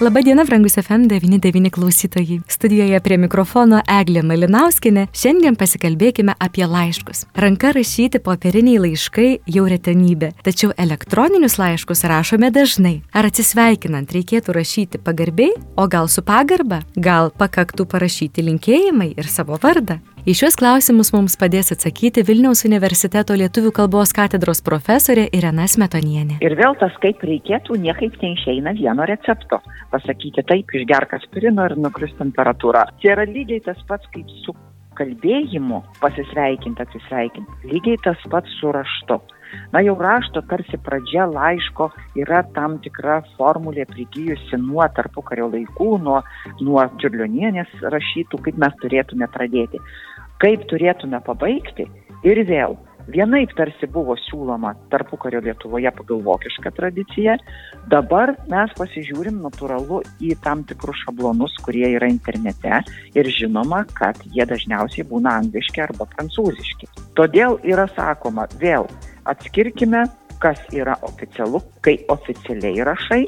[0.00, 2.40] Labadiena, brangus FM99 klausytojai.
[2.48, 5.04] Studijoje prie mikrofono Eglė Malinauskinė.
[5.14, 7.22] Šiandien pasikalbėkime apie laiškus.
[7.38, 12.96] Ranka rašyti popieriniai laiškai jau retenybė, tačiau elektroninius laiškus rašome dažnai.
[13.14, 16.82] Ar atsisveikinant reikėtų rašyti pagarbiai, o gal su pagarba?
[16.98, 20.00] Gal pakaktų parašyti linkėjimai ir savo vardą?
[20.24, 26.38] Į šiuos klausimus mums padės atsakyti Vilniaus universiteto lietuvių kalbos katedros profesorė Irena Smetonienė.
[26.40, 29.58] Ir vėl tas kaip reikėtų, niekaip neišeina vieno recepto.
[29.92, 32.86] Pasakyti taip, išgerk aspirino ir nukris temperatūra.
[33.02, 34.56] Tai yra lygiai tas pats kaip su
[34.96, 37.68] kalbėjimu pasisveikinti, atsisveikinti.
[37.74, 39.20] Lygiai tas pats su raštu.
[39.74, 41.90] Na jau rašto tarsi pradžia laiško
[42.22, 46.22] yra tam tikra formulė prigijusi nuo tarpukario laikų, nuo,
[46.60, 49.82] nuo čiurlionienės rašytų, kaip mes turėtume pradėti.
[50.42, 51.88] Kaip turėtume pabaigti
[52.26, 52.76] ir vėl.
[53.04, 57.34] Vienaip tarsi buvo siūloma tarpukario Lietuvoje pagal vokišką tradiciją,
[57.92, 62.80] dabar mes pasižiūrim natūralu į tam tikrus šablonus, kurie yra internete.
[63.12, 66.88] Ir žinoma, kad jie dažniausiai būna angliški arba prancūziški.
[67.18, 68.88] Todėl yra sakoma, vėl
[69.30, 70.04] atskirkime,
[70.42, 73.22] kas yra oficialu, kai oficialiai rašai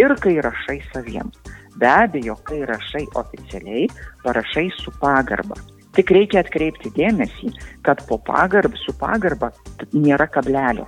[0.00, 1.32] ir kai rašai saviem.
[1.76, 3.86] Be abejo, kai rašai oficialiai,
[4.24, 5.56] parašai su pagarba.
[5.96, 7.52] Tik reikia atkreipti dėmesį,
[7.84, 9.50] kad po pagarb, su pagarba
[9.92, 10.86] nėra kablelio.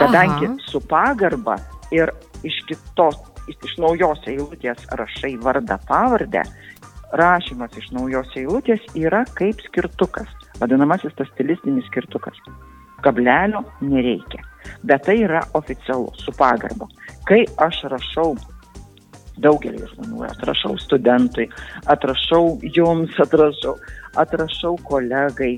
[0.00, 0.56] Kadangi Aha.
[0.66, 1.58] su pagarba
[1.94, 2.10] ir
[2.46, 3.18] iš kitos,
[3.50, 6.42] iš naujos eilutės rašai vardą pavardę,
[7.20, 10.30] rašymas iš naujos eilutės yra kaip skirtukas,
[10.62, 12.38] vadinamasis tas stilistinis skirtukas.
[13.04, 14.44] Kablelio nereikia,
[14.86, 16.88] bet tai yra oficialu, su pagarba.
[17.28, 18.34] Kai aš rašau
[19.40, 21.48] daugelį žmonių, atrašau studentui,
[21.90, 23.76] atrašau jums, atrašau,
[24.20, 25.54] atrašau kolegai,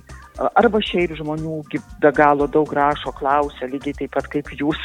[0.59, 1.59] arba šiaip žmonių
[2.03, 4.79] be galo daug rašo, klausia, lygiai taip pat kaip jūs,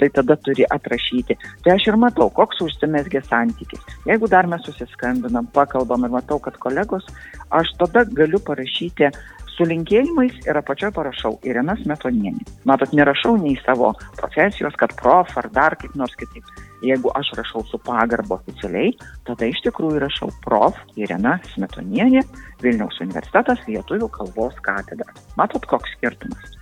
[0.00, 1.36] tai tada turi atrašyti.
[1.64, 3.82] Tai aš ir matau, koks užsimesgė santykis.
[4.08, 7.06] Jeigu dar mes susiskambinam, pakalbam ir matau, kad kolegos,
[7.50, 9.10] aš tada galiu parašyti
[9.54, 12.46] su linkėjimais ir apačioje parašau Irena Smetonienė.
[12.68, 16.46] Matot, nerašau nei savo profesijos, kad prof ar dar kaip nors kitaip.
[16.84, 18.94] Jeigu aš rašau su pagarbo oficialiai,
[19.28, 20.78] tada iš tikrųjų rašau prof.
[21.00, 22.22] Irena Smetonienė,
[22.62, 25.12] Vilniaus universitetas lietuvių kalbos katedra.
[25.36, 26.56] Matot, koks skirtumas.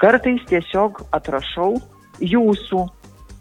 [0.00, 1.74] Kartais tiesiog atrašau
[2.22, 2.84] jūsų,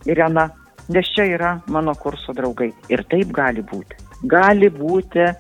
[0.09, 0.49] Irena,
[0.89, 2.71] nes čia yra mano kurso draugai.
[2.91, 4.03] Ir taip gali būti.
[4.27, 5.31] Gali būti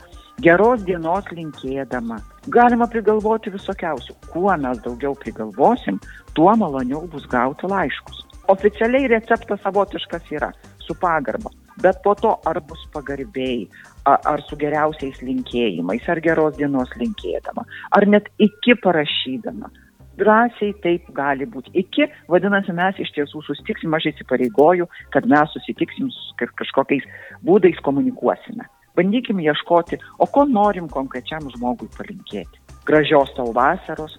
[0.43, 2.19] geros dienos linkėdama.
[2.47, 4.13] Galima prigalvoti visokiausių.
[4.31, 5.97] Kuo mes daugiau prigalvosim,
[6.37, 8.21] tuo maloniau bus gauti laiškus.
[8.53, 11.51] Oficialiai receptas savotiškas yra su pagarba.
[11.83, 13.67] Bet po to ar bus pagarbiai,
[14.07, 19.69] ar su geriausiais linkėjimais, ar geros dienos linkėdama, ar net iki parašydama.
[20.17, 21.75] Drąsiai taip gali būti.
[21.83, 27.05] Iki, vadinasi, mes iš tiesų susitiksim, aš įsipareigoju, kad mes susitiksim su kažkokiais
[27.45, 28.65] būdais komunikuosime.
[28.97, 32.63] Bandykim ieškoti, o ko norim konkrečiam žmogui palinkėti.
[32.87, 34.17] Gražios tau vasaros,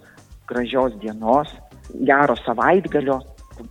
[0.49, 1.51] gražios dienos,
[2.05, 3.19] gero savaitgalio,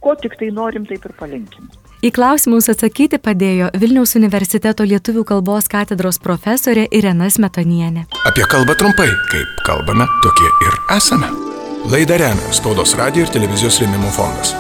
[0.01, 1.69] ko tik tai norim, taip ir palinkim.
[1.99, 8.05] Į klausimus atsakyti padėjo Vilniaus universiteto lietuvių kalbos katedros profesorė Irena Smetonienė.
[8.29, 11.33] Apie kalbą trumpai, kaip kalbame, tokie ir esame.
[11.91, 14.55] Laidą remia Spaudos radio ir televizijos rėmimo fondas.